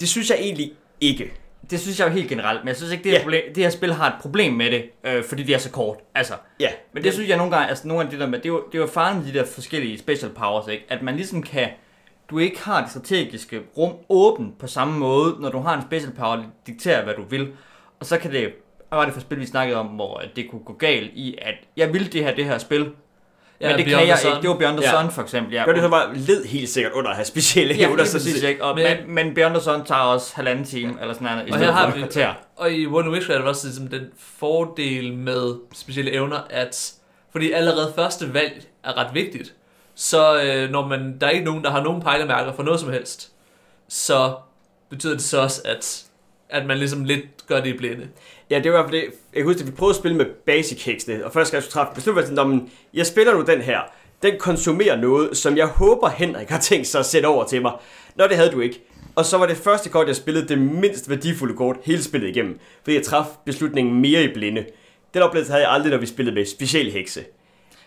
[0.01, 1.33] Det synes jeg egentlig ikke.
[1.71, 3.23] Det synes jeg jo helt generelt, men jeg synes ikke, det her, Ja.
[3.23, 5.97] problem, det her spil har et problem med det, øh, fordi det er så kort.
[6.15, 8.45] Altså, Ja, men det synes jeg nogle gange, altså nogle af det der med, det
[8.47, 10.85] er jo, det er jo faren med de der forskellige special powers, ikke?
[10.89, 11.69] At man ligesom kan,
[12.31, 16.13] du ikke har det strategiske rum åbent på samme måde, når du har en special
[16.13, 17.53] power, der dikterer, hvad du vil.
[18.01, 18.41] Og så kan det,
[18.89, 21.55] hvad var det for spil, vi snakkede om, hvor det kunne gå galt i, at
[21.77, 22.91] jeg vil det her, det her spil,
[23.63, 24.41] Ja, men det Beyond kan jeg ikke.
[24.43, 25.01] Det var Beyond the Ja.
[25.03, 25.53] Sun for eksempel.
[25.55, 27.97] Ja, gør det så bare led helt sikkert under at have specielle Ja, evner.
[27.97, 28.65] præcis, ikke?
[28.65, 31.51] Og, Men- men, men Beyond the Sun tager også halvanden time, eller sådan noget, i
[31.51, 32.33] Og stedet her har for et kvarter.
[32.57, 36.93] Og i of Witchcraft er der også ligesom den fordel med specielle evner, at
[37.33, 39.55] fordi allerede første valg er ret vigtigt,
[39.95, 42.91] så øh, når man, der er ikke nogen, der har nogen pejlemærker for noget som
[42.93, 43.33] helst,
[43.89, 44.35] så
[44.91, 46.05] betyder det så også, at,
[46.53, 48.09] at man ligesom lidt gør det i blinde.
[48.51, 49.05] Ja, det var i hvert fald det.
[49.33, 51.65] Jeg kan huske, at vi prøvede at spille med Basic Hexene, og først skal jeg
[51.65, 53.81] træffe beslutningen, om "Nå, men jeg spiller nu den her.
[54.23, 57.73] Den konsumerer noget, som jeg håber, Henrik har tænkt sig at sætte over til mig.
[58.17, 58.81] Nå, det havde du ikke.
[59.15, 62.59] Og så var det første kort, jeg spillede det mindst værdifulde kort hele spillet igennem,
[62.83, 64.65] fordi jeg traf beslutningen mere i blinde.
[65.15, 67.25] Den oplevelse havde jeg aldrig, når vi spillede med specielle hekse.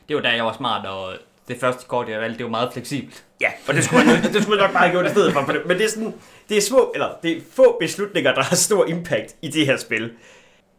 [0.07, 1.13] Det var da jeg var smart, og
[1.47, 3.23] det første kort, jeg valgte, det var meget fleksibelt.
[3.41, 5.67] Ja, og det skulle, man, det skulle man nok bare have gjort i stedet for.
[5.67, 6.13] Men det er sådan,
[6.49, 9.77] det er små, eller det er få beslutninger, der har stor impact i det her
[9.77, 10.11] spil.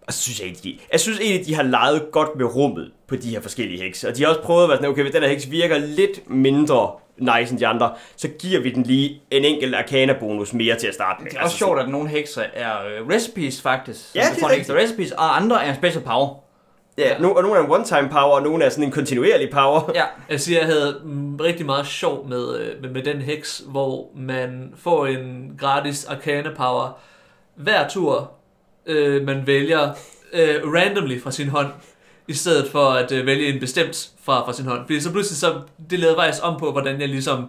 [0.06, 3.16] Og så synes jeg egentlig, jeg synes egentlig, de har leget godt med rummet på
[3.16, 4.08] de her forskellige hekse.
[4.08, 6.30] Og de har også prøvet at være sådan, okay, hvis den her heks virker lidt
[6.30, 10.86] mindre nice end de andre, så giver vi den lige en enkelt arcana-bonus mere til
[10.86, 11.30] at starte med.
[11.30, 14.14] Det er også sjovt, at nogle hekser er øh, recipes faktisk.
[14.14, 16.34] Ja, Så det er ekstra recipes, og andre er special power.
[16.98, 19.90] Ja, no, og nogle er en one-time power, og nogle er sådan en kontinuerlig power.
[19.94, 21.00] Ja, Jeg siger, jeg havde
[21.40, 26.50] rigtig meget sjov med, øh, med, med den heks, hvor man får en gratis arcana
[26.56, 26.98] power
[27.54, 28.30] hver tur,
[28.86, 29.90] øh, man vælger
[30.32, 31.68] øh, randomly fra sin hånd,
[32.28, 34.80] i stedet for at øh, vælge en bestemt fra, fra sin hånd.
[34.80, 35.54] Fordi så pludselig så,
[35.90, 37.46] det lavede faktisk om på, hvordan jeg ligesom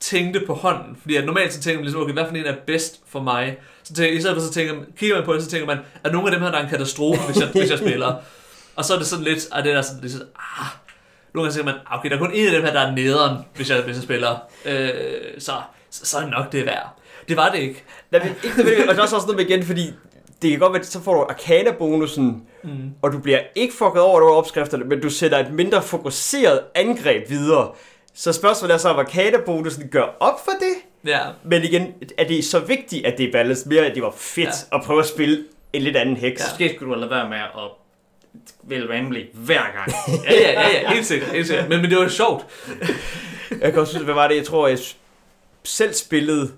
[0.00, 0.96] tænkte på hånden.
[1.00, 3.56] Fordi at normalt så tænker man ligesom, okay, hvad for en er bedst for mig?
[3.82, 5.78] Så tænker, i stedet for så tænker man, kigger man på det, så tænker man,
[6.04, 8.14] er nogle af dem her, der er en katastrofe, hvis jeg, hvis jeg spiller?
[8.80, 10.26] Og så er det sådan lidt, at det er sådan, det er sådan,
[10.60, 10.66] ah,
[11.34, 12.90] nogle gange tænker man, ah, okay, der er kun en af dem her, der er
[12.94, 14.36] nederen, hvis jeg, hvis jeg spiller.
[14.64, 14.90] Øh,
[15.38, 15.52] så,
[15.90, 16.96] så, så er det nok det værd.
[17.28, 17.84] Det var det ikke.
[18.12, 19.92] Nej, men ikke nødvendigvis, og der er også noget med igen, fordi
[20.42, 22.70] det kan godt være, at så får du arcana-bonusen, Mm.
[23.02, 27.30] og du bliver ikke fucket over over opskrifterne, men du sætter et mindre fokuseret angreb
[27.30, 27.70] videre.
[28.14, 30.74] Så spørgsmålet er så, om arcana-bonusen gør op for det?
[31.10, 31.86] Ja, Men igen,
[32.18, 34.76] er det så vigtigt, at det er balanced mere, at det var fedt Ja.
[34.76, 36.40] at prøve at spille en lidt anden heks?
[36.40, 36.46] Ja.
[36.50, 37.70] måske skulle du lade være med at
[38.62, 39.92] vælge randomly hver gang.
[40.24, 41.30] ja, ja, ja, ja helt sikkert.
[41.30, 41.68] Helt sikkert.
[41.68, 42.46] Men, men det var sjovt.
[43.60, 44.78] Jeg kan også synes, hvad var det, jeg tror, jeg
[45.64, 46.52] selv spillede...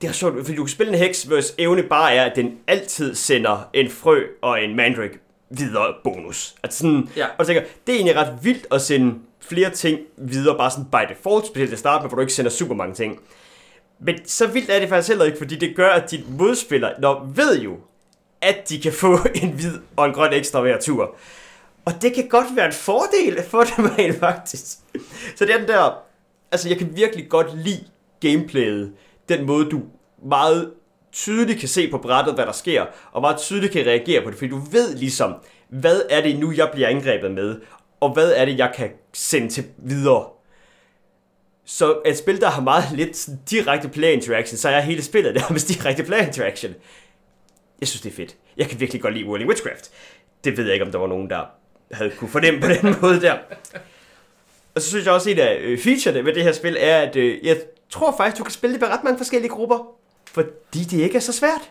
[0.00, 2.58] Det er sjovt, fordi du kan spille en heks, hvis evne bare er, at den
[2.66, 5.18] altid sender en frø og en mandrake
[5.50, 6.54] videre bonus.
[6.62, 7.26] At sådan, Ja.
[7.38, 11.14] Og tænker, det er egentlig ret vildt at sende flere ting videre, bare sådan by
[11.14, 13.20] default, specielt til at starte med, hvor du ikke sender super mange ting.
[14.00, 17.30] Men så vildt er det faktisk heller ikke, fordi det gør, at dit modspiller når,
[17.34, 17.76] ved jo,
[18.42, 21.16] at de kan få en hvid og en grøn ekstra hver tur.
[21.84, 24.66] Og det kan godt være en fordel for dem rent faktisk.
[25.36, 26.02] Så det er den der...
[26.52, 27.84] Altså, jeg kan virkelig godt lide
[28.20, 28.92] gameplayet.
[29.28, 29.82] Den måde, du
[30.24, 30.72] meget
[31.12, 34.38] tydeligt kan se på brættet, hvad der sker, og meget tydeligt kan reagere på det,
[34.38, 35.34] fordi du ved ligesom,
[35.68, 37.60] hvad er det nu, jeg bliver angrebet med,
[38.00, 40.24] og hvad er det, jeg kan sende til videre.
[41.64, 45.50] Så et spil, der har meget lidt direkte play interaction, så er hele spillet der
[45.50, 46.74] med direkte play interaction.
[47.82, 48.36] Jeg synes, det er fedt.
[48.56, 49.90] Jeg kan virkelig godt lide World of Witchcraft.
[50.44, 51.44] Det ved jeg ikke, om der var nogen, der
[51.92, 53.38] havde kunne fornemme på den måde der.
[54.74, 56.98] Og så synes jeg også, at en af øh, featurene ved det her spil er,
[56.98, 57.56] at øh, jeg
[57.90, 59.86] tror faktisk, du kan spille det med ret mange forskellige grupper.
[60.26, 61.70] Fordi det ikke er så svært.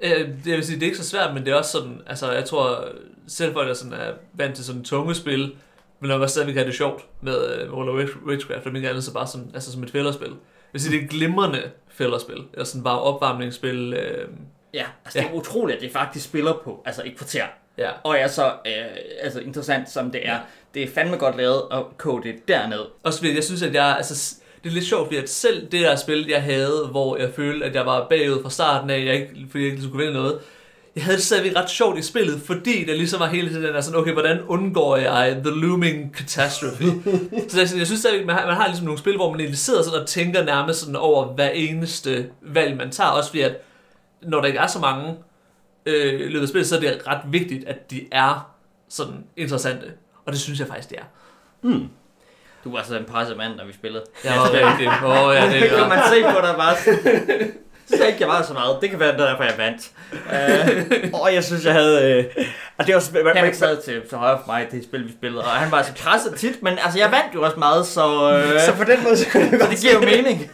[0.00, 2.32] Øh, det vil sige, det er ikke så svært, men det er også sådan, altså
[2.32, 2.88] jeg tror,
[3.28, 5.52] selv folk, der sådan er vant til sådan tunge spil,
[6.00, 9.04] men når man stadigvæk have det sjovt med uh, World of Witchcraft, og ikke andet
[9.04, 10.28] så bare som, altså som et fælderspil.
[10.28, 10.38] Det
[10.72, 13.94] vil sige, det er et glimrende fælderspil, eller sådan bare opvarmningsspil.
[13.94, 14.28] Øh,
[14.74, 17.44] Ja, altså det er utroligt, at det faktisk spiller på altså et kvarter.
[17.78, 17.90] ja.
[18.04, 18.72] Og er så øh,
[19.20, 20.38] altså interessant, som det er.
[20.74, 22.80] Det er fandme godt lavet at kode det derned.
[23.02, 25.80] Også fordi jeg synes, at jeg, altså, det er lidt sjovt, fordi at selv det
[25.80, 29.14] der spil, jeg havde, hvor jeg følte, at jeg var bagud fra starten af, jeg
[29.14, 30.40] ikke, fordi jeg ikke skulle vinde noget,
[30.96, 33.74] jeg havde det stadigvæk ret sjovt i spillet, fordi der ligesom var hele tiden den
[33.74, 36.84] der sådan, okay, hvordan undgår jeg the looming catastrophe?
[37.48, 39.58] så jeg, jeg synes stadigvæk, man har, man har ligesom nogle spil, hvor man egentlig
[39.58, 43.56] sidder sådan og tænker nærmest sådan over hver eneste valg, man tager, også fordi at,
[44.22, 45.16] når der ikke er så mange
[45.86, 48.54] øh, løbet spillet, så er det ret vigtigt, at de er
[48.88, 49.86] sådan interessante.
[50.26, 51.04] Og det synes jeg faktisk, det er.
[52.64, 54.04] Du var altså en presset mand, når vi spillede.
[54.24, 56.76] Jeg var rigtig, åh ja, det kan er man se på dig bare.
[57.96, 58.78] Så ikke jeg var så meget.
[58.80, 59.90] Det kan være, det er derfor jeg vandt.
[61.12, 62.12] Uh, Og jeg synes, jeg havde...
[62.12, 62.44] Øh,
[62.78, 65.12] og det var, man, man, man, sad til, til højre for mig, det spil, vi
[65.12, 68.06] spillede, og han var så presset tit, men altså, jeg vandt jo også meget, så,
[68.06, 70.50] uh, så på den måde, så kunne jeg så det giver jo mening.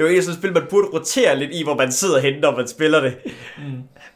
[0.00, 2.18] Det var en af sådan et spil, man burde rotere lidt i, hvor man sidder
[2.20, 3.16] henne, når man spiller det.
[3.58, 3.62] Mm.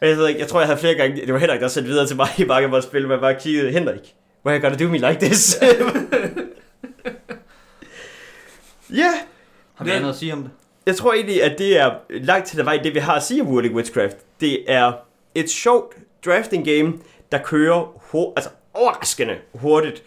[0.00, 1.26] Men jeg, ved ikke, jeg tror, jeg havde flere gange...
[1.26, 3.34] Det var Henrik, der sendte videre til mig i mange af vores spil, man bare
[3.40, 4.14] kiggede, Henrik,
[4.46, 5.58] why gonna do me like this?
[9.00, 9.10] ja,
[9.74, 10.50] Har vi andet at sige om det?
[10.86, 13.40] jeg tror egentlig, at det er langt til der vej det, vi har at sige
[13.42, 14.16] om Whirling Witchcraft.
[14.40, 14.92] Det er
[15.34, 16.92] et sjovt drafting game,
[17.32, 20.02] der kører ho- altså overraskende hurtigt,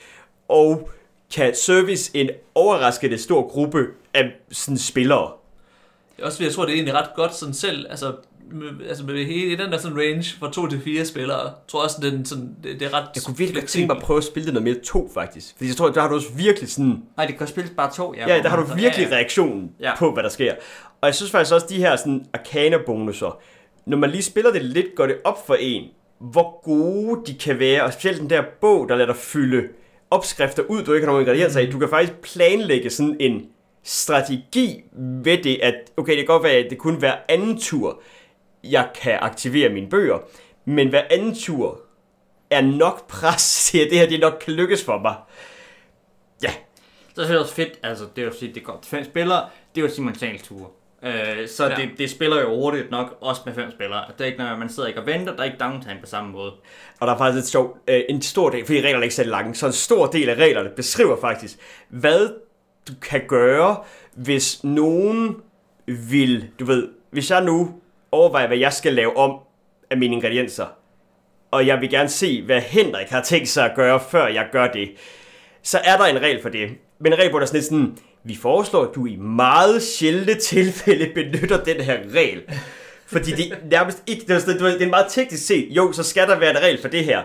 [0.48, 0.90] og
[1.36, 5.32] kan service en overraskende stor gruppe af sådan spillere.
[6.24, 8.14] Også jeg tror, det er egentlig ret godt sådan selv, altså
[8.52, 11.84] med, altså med hele den der sådan range fra to til fire spillere, jeg tror
[11.84, 14.18] også, den sådan, det, det er ret Jeg kunne virkelig godt tænke mig at prøve
[14.18, 15.54] at spille det noget mere to, faktisk.
[15.58, 17.04] Fordi jeg tror, der har du også virkelig sådan...
[17.18, 18.14] Nej, det kan spilles bare to.
[18.18, 19.16] Ja, der har du virkelig ja, ja.
[19.16, 19.96] reaktionen Ja.
[19.98, 20.54] på, hvad der sker.
[21.02, 23.40] Og jeg synes faktisk også, de her sådan arcana-bonusser,
[23.86, 25.84] når man lige spiller det lidt, går det op for en,
[26.20, 27.84] hvor gode de kan være.
[27.84, 29.64] Og specielt den der bog, der lader dig fylde
[30.12, 31.72] opskrifter ud, du ikke har nogen ingredienser i.
[31.72, 33.42] Du kan faktisk planlægge sådan en
[33.88, 34.84] strategi
[35.24, 38.02] ved det, at okay, det kan godt være, at det kun hver anden tur,
[38.64, 40.20] jeg kan aktivere mine bøger,
[40.66, 41.82] men hver anden tur
[42.50, 45.16] er nok pres til, at det her det nok kan lykkes for mig.
[46.44, 46.52] Ja,
[47.16, 49.04] Så er det også fedt, altså det er jo at sige, det går til fem
[49.06, 50.68] spillere, det er jo simultanture.
[51.04, 51.70] Øh, så Ja.
[51.70, 51.76] ja.
[51.76, 54.04] det, det, spiller jo hurtigt nok, også med fem spillere.
[54.18, 56.32] Det er ikke, når man sidder ikke og venter, der er ikke downtime på samme
[56.32, 56.52] måde.
[57.00, 59.24] Og der er faktisk et sjovt, øh, en stor del, fordi reglerne er ikke så
[59.24, 61.58] lange, så en stor del af reglerne beskriver faktisk,
[61.90, 62.30] hvad
[62.88, 63.78] du kan gøre,
[64.16, 65.36] hvis nogen
[65.88, 67.74] vil, du ved, hvis jeg nu
[68.12, 69.40] overvejer, hvad jeg skal lave om
[69.90, 70.66] af mine ingredienser,
[71.52, 74.68] og jeg vil gerne se, hvad Henrik har tænkt sig at gøre, før jeg gør
[74.68, 74.90] det,
[75.64, 76.70] så er der en regel for det.
[77.00, 81.12] Men en regel, på, der sådan sådan, vi foreslår, at du i meget sjældne tilfælde
[81.16, 82.42] benytter den her regel.
[83.06, 86.28] Fordi det er nærmest ikke, det er, det er meget teknisk set, jo, så skal
[86.28, 87.24] der være en regel for det her.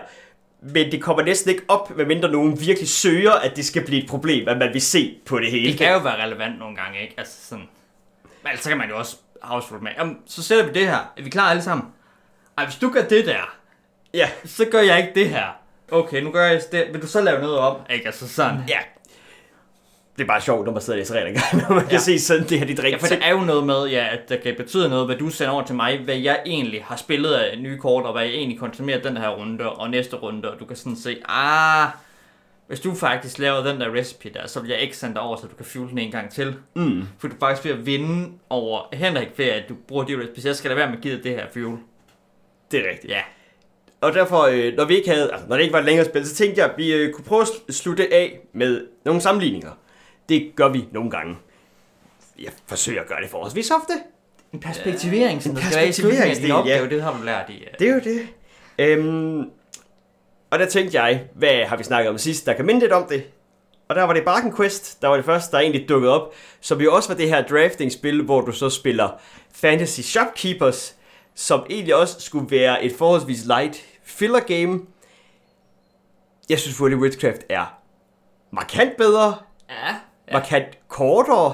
[0.63, 4.09] Men det kommer næsten ikke op, medmindre nogen virkelig søger, at det skal blive et
[4.09, 5.69] problem, at man vil se på det hele.
[5.71, 7.13] Det kan jo være relevant nogle gange, ikke?
[7.17, 7.65] Altså sådan...
[8.43, 9.91] Men altså, så kan man jo også house med.
[9.97, 11.13] Jamen, så sætter vi det her.
[11.17, 11.87] Er vi klar alle sammen?
[12.57, 13.55] Ej, hvis du gør det der,
[14.13, 15.47] Ja, så gør jeg ikke det her.
[15.91, 16.87] Okay, nu gør jeg det.
[16.93, 17.77] Vil du så lave noget om?
[17.89, 18.05] Ikke?
[18.05, 18.59] Altså sådan.
[18.67, 18.79] ja.
[20.17, 21.97] Det er bare sjovt, når man sidder og læser regler når man kan Ja.
[21.97, 24.29] se sådan, det her, de Ja, drikker for det er jo noget med, ja, at
[24.29, 27.33] der kan betyde noget, hvad du sender over til mig, hvad jeg egentlig har spillet
[27.33, 30.59] af nye kort, og hvad jeg egentlig konsumerer den her runde, og næste runde, og
[30.59, 31.87] du kan sådan se, ah,
[32.67, 35.35] hvis du faktisk laver den der recipe der, så vil jeg ikke sende dig over,
[35.37, 36.55] så du kan fuel den en gang til.
[36.75, 40.45] Mm, For du faktisk ved at vinde over Henrik ved, at du bruger de recipes.
[40.45, 41.77] Jeg skal lade være med at give det her fuel.
[42.71, 43.13] det er rigtigt.
[43.13, 43.19] Ja.
[44.01, 46.27] Og derfor, øh, når vi ikke havde, altså, når det ikke var et længere spil,
[46.27, 49.71] så tænkte jeg, at vi øh, kunne prøve at sl- slutte af med nogle sammenligninger.
[50.29, 51.35] Det gør vi nogle gange.
[52.39, 53.93] Jeg forsøger at gøre det forholdsvis ofte.
[54.53, 57.17] En perspektivering, som En der skal være i slutningen af din perspektiveringsdel, opgave, det har
[57.19, 57.63] du lært i.
[57.63, 57.67] øh.
[57.79, 58.27] Det er jo det.
[58.77, 59.49] Øhm,
[60.49, 63.05] og der tænkte jeg, hvad har vi snakket om sidst, der kan minde lidt om
[63.09, 63.23] det?
[63.87, 66.81] Og der var det Barken Quest, der var det første, der egentlig dukkede op, som
[66.81, 69.09] jo også var det her drafting-spil, hvor du så spiller
[69.51, 70.95] Fantasy Shopkeepers,
[71.35, 74.79] som egentlig også skulle være et forholdsvis light filler game.
[76.49, 77.79] Jeg synes, World of Witchcraft er
[78.51, 79.35] markant bedre,
[79.69, 79.95] Ja,
[80.33, 80.39] ja.
[80.39, 81.53] markant kortere,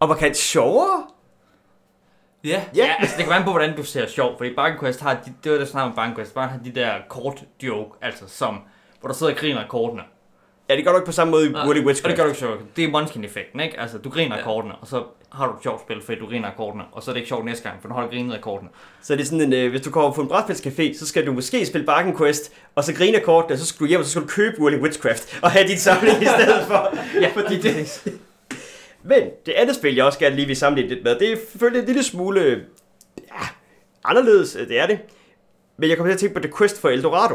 [0.00, 1.06] og markant sjovere.
[2.44, 2.64] ja.
[2.74, 5.34] Ja, altså det kan være på, hvordan du ser sjov, fordi Bargain Quest har, de,
[5.44, 8.62] det var det snart med Bargain Quest, bare har de der kort joke, altså som,
[9.00, 10.02] hvor der sidder og griner af kortene.
[10.70, 12.10] Ja, det gør du ikke på samme måde i Nej, World of Og Witchcraft.
[12.10, 12.76] det gør du ikke sjovt.
[12.76, 13.80] Det er Munchkin-effekten, ikke?
[13.80, 14.42] Altså, du griner Ja.
[14.44, 15.02] kortene, og så
[15.32, 17.44] har du et sjovt spil, fordi du griner kortene, og så er det ikke sjovt
[17.44, 18.70] næste gang, for nu har du grinet af kortene.
[19.02, 21.32] Så det er sådan en, øh, hvis du kommer på en brætspilscafé, så skal du
[21.32, 24.10] måske spille Bargain Quest, og så grine kortene, og så skal du hjem, og så
[24.10, 26.96] skal du købe of Witchcraft, og have din samling i stedet for.
[27.22, 28.02] Ja, fordi det...
[29.02, 31.80] Men det andet spil, jeg også gerne lige vil sammenligne lidt med, det er selvfølgelig
[31.80, 32.40] en lille smule
[33.18, 33.46] ja,
[34.04, 34.98] anderledes, øh, det er det.
[35.76, 37.34] Men jeg kommer til at tænke på The Quest for Eldorado.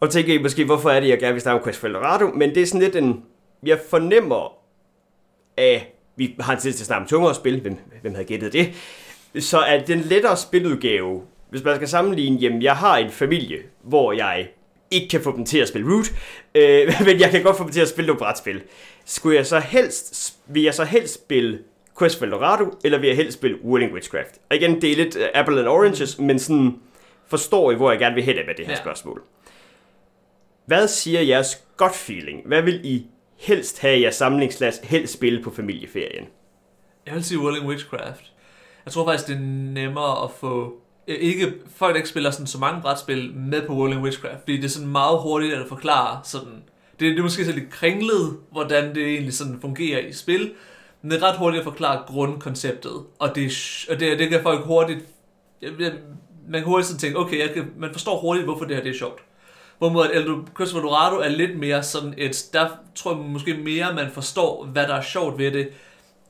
[0.00, 2.26] Og tænker I måske, hvorfor er det, jeg gerne vil snakke om Quest for Eldorado?
[2.26, 3.22] Men det er sådan lidt en...
[3.62, 4.52] Jeg fornemmer
[5.56, 5.94] af...
[6.16, 7.60] Vi har en tid til at snakke om tungere spil.
[7.60, 8.72] Hvem, hvem havde gættet det?
[9.44, 14.12] Så er den lettere spiludgave, hvis man skal sammenligne, jamen jeg har en familie, hvor
[14.12, 14.48] jeg
[14.90, 16.06] ikke kan få dem til at spille Root,
[16.54, 18.62] øh, men jeg kan godt få dem til at spille nogle brætspil.
[19.04, 21.58] Skulle jeg så helst, vil jeg så helst spille
[21.98, 24.38] Quest for Eldorado, eller vil jeg helst spille Whirling Witchcraft?
[24.50, 26.74] Og igen, det er lidt uh, apple and oranges, men sådan
[27.26, 28.72] forstår I, hvor jeg gerne vil hen med det her.
[28.72, 28.78] Ja.
[28.78, 29.22] spørgsmål.
[30.68, 32.42] Hvad siger jeres godt feeling?
[32.46, 36.24] Hvad vil I helst have i jeres samlingsklasse helst spille på familieferien?
[37.06, 38.32] Jeg vil sige Willing Witchcraft.
[38.84, 39.40] Jeg tror faktisk, det er
[39.72, 40.72] nemmere at få...
[41.08, 44.56] Øh, ikke, folk der ikke spiller sådan så mange brætspil med på Rolling Witchcraft, fordi
[44.56, 46.62] det er sådan meget hurtigt at forklare sådan...
[47.00, 50.52] Det, det er måske så lidt kringlet, hvordan det egentlig sådan fungerer i spil,
[51.02, 54.42] Men det er ret hurtigt at forklare grundkonceptet, og det, er og det, det kan
[54.42, 55.00] folk hurtigt...
[55.62, 55.92] jeg- jeg-
[56.48, 58.90] Man kan hurtigt sådan tænke, okay, jeg kan, man forstår hurtigt, hvorfor det her det
[58.94, 59.22] er sjovt.
[59.78, 62.44] Hvorimod at Eldor- Christopher Dorado er lidt mere sådan et...
[62.52, 65.68] Der tror jeg måske mere, man forstår, hvad der er sjovt ved det,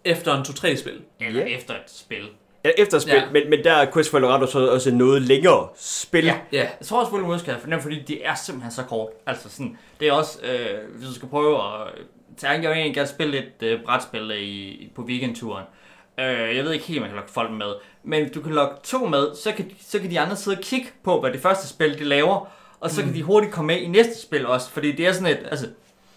[0.05, 1.01] efter en 2-3 spil.
[1.21, 1.47] Eller Ja.
[1.57, 2.29] efter et spil.
[2.65, 3.23] Ja, efter spil, Ja.
[3.33, 6.25] men, men der er Quest for så også noget længere spil.
[6.25, 6.35] Ja.
[6.53, 9.09] Ja, Jeg tror også, William West kan fordi det er simpelthen så kort.
[9.27, 11.89] Altså sådan, det er også, øh, hvis du skal prøve at...
[12.37, 15.65] tage- Jeg vil egentlig gerne spille lidt øh, brætspil i, på weekendturen.
[16.21, 17.73] Øh, jeg ved ikke helt, om man kan lokke folk med.
[18.05, 20.63] Men hvis du kan lokke to med, så kan, så kan de andre sidde og
[20.63, 22.49] kigge på, hvad det første spil, det laver.
[22.81, 24.71] Og så kan de hurtigt komme med i næste spil også.
[24.71, 25.47] Fordi det er sådan et...
[25.51, 25.67] Altså,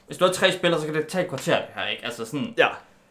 [0.07, 2.05] hvis du har tre spillere, så kan det tage et kvarter, det her, ikke?
[2.05, 2.53] Altså sådan...
[2.57, 2.67] Ja.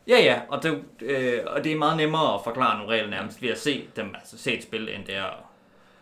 [0.08, 3.42] Ja, ja, og det, øh, og det er meget nemmere at forklare nogle regler nærmest
[3.42, 5.46] ved at se dem, altså se et spil, end det er...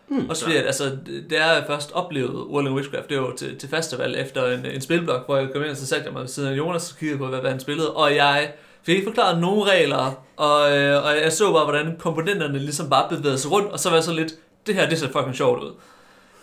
[0.09, 0.29] Mm.
[0.31, 3.69] Også fordi, at, altså, det er jeg først oplevet Whirling Witchcraft, det var til, til
[3.69, 6.29] festival efter en, en spilblok, hvor jeg kom ind, og så satte jeg mig ved
[6.29, 9.41] siden af Jonas og kiggede på, hvad, hvad han spillede, og jeg fik ikke forklaret
[9.41, 13.73] nogen regler, og, øh, og jeg så bare, hvordan komponenterne ligesom bare bevægede sig rundt,
[13.73, 14.33] og så var jeg så lidt,
[14.67, 15.75] det her, det ser fucking sjovt ud.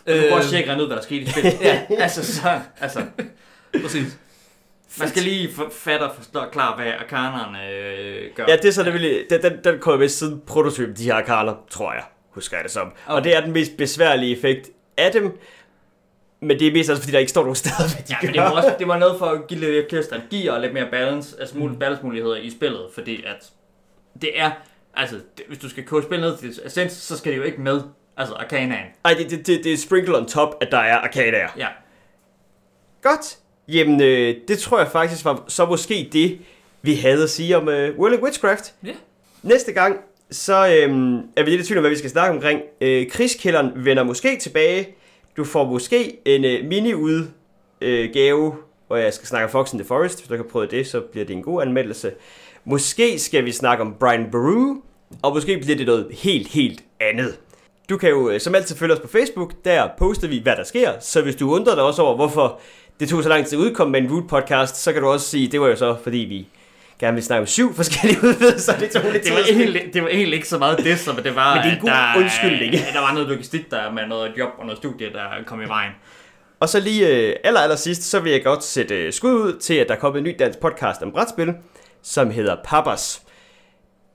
[0.07, 1.57] Du kan Øh, også tjekke regne ud, hvad der skete i spillet.
[1.61, 3.05] ja, altså så, altså,
[3.81, 4.17] Præcis.
[4.99, 8.45] man skal lige fatte og forstå klar, hvad arkanerne øh, gør.
[8.47, 11.55] Ja, det er så nemlig, den, den, den kommer vist siden prototypen, de her arkaner,
[11.69, 12.87] tror jeg, husker jeg det som.
[12.87, 13.15] Okay.
[13.17, 15.39] Og det er den mest besværlige effekt af dem,
[16.41, 18.27] men det er mest også, fordi der ikke står nogen steder, hvad de Ja, gør.
[18.27, 20.73] men det var, også, det var noget for at give lidt flere strategier og lidt
[20.73, 23.49] mere balance, altså mulige balance muligheder i spillet, fordi at
[24.21, 24.51] det er,
[24.95, 27.61] altså det, hvis du skal koge spil ned til essens, så skal det jo ikke
[27.61, 27.81] med,
[28.17, 28.87] altså arkanaen.
[29.05, 31.49] Ej, det, det, det, det er sprinkle on top, at der er arcadaer.
[31.57, 31.67] Ja,
[33.01, 33.37] Godt.
[33.67, 36.39] Jamen, øh, det tror jeg faktisk var så måske det,
[36.81, 38.73] vi havde at sige om øh, Whirling Witchcraft.
[38.85, 38.91] Ja.
[39.43, 39.99] Næste gang,
[40.31, 42.61] så øh, er vi lidt i tvivl om, hvad vi skal snakke omkring.
[42.81, 44.95] Øh, krigskælderen vender måske tilbage.
[45.37, 47.27] Du får måske en øh, mini-udgave,
[47.81, 48.55] øh, gave,
[48.87, 50.19] hvor jeg skal snakke om Fox in the Forest.
[50.19, 52.11] Hvis du ikke har prøvet det, så bliver det en god anmeldelse.
[52.63, 54.75] Måske skal vi snakke om Brian Baru,
[55.21, 57.39] og måske bliver det noget helt, helt andet.
[57.89, 59.53] Du kan jo øh, som altid følge os på Facebook.
[59.65, 60.91] Der poster vi, hvad der sker.
[60.99, 62.59] Så hvis du undrer dig også over, hvorfor
[62.99, 65.29] det tog så lang tid at udkomme med en Root podcast, så kan du også
[65.29, 66.47] sige, det var jo så, fordi vi
[66.99, 68.77] gerne vil snakke om syv forskellige udvidelser.
[68.77, 71.35] Det tog lidt det var, egentlig, det var egentlig ikke så meget det, som det
[71.35, 72.73] var, Men det er en god der, undskyldning.
[72.95, 75.91] der var noget logistik der med noget job og noget studie, der kom i vejen.
[76.59, 79.59] Og så lige øh, aller, aller sidst, så vil jeg godt sætte øh, skud ud
[79.59, 81.53] til, at der er kommet en ny dansk podcast om brætspil,
[82.01, 83.21] som hedder Pappers.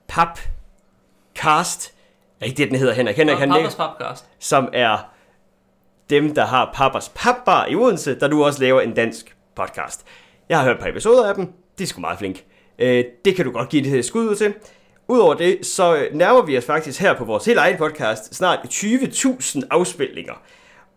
[0.07, 1.93] Papcast.
[2.41, 3.15] Er ikke det, den hedder, Henrik?
[3.15, 4.25] Henrik, han Papas Papcast.
[4.39, 4.97] som er
[6.09, 10.05] dem, der har Pappers Papbar i Odense, der nu også laver en dansk podcast.
[10.49, 11.45] Jeg har hørt et par episoder af dem.
[11.77, 12.43] De er sgu meget flink.
[12.79, 14.53] Øh, det kan du godt give det et skud ud til.
[15.07, 19.61] Udover det, så nærmer vi os faktisk her på vores helt egen podcast snart 20.000
[19.69, 20.33] afspilninger.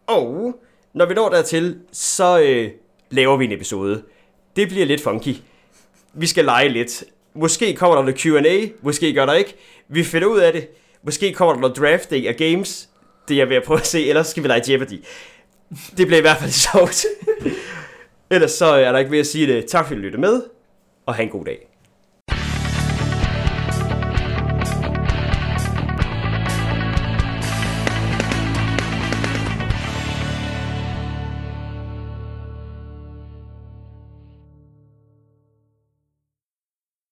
[0.06, 0.54] Og
[0.92, 2.70] når vi når dertil, så øh,
[3.10, 4.02] laver vi en episode.
[4.56, 5.36] Det bliver lidt funky.
[6.12, 7.04] Vi skal lege lidt.
[7.34, 9.56] Måske kommer der noget Q&A, måske gør der ikke.
[9.88, 10.68] Vi finder ud af det.
[11.04, 12.88] Måske kommer der noget drafting af games.
[13.28, 15.04] Det er jeg ved at prøve at se, ellers skal vi lege Jeopardy.
[15.96, 17.04] Det bliver i hvert fald sjovt.
[18.30, 19.66] ellers så er der ikke ved at sige det.
[19.66, 20.42] Tak fordi du lyttede med,
[21.06, 21.68] og have en god dag.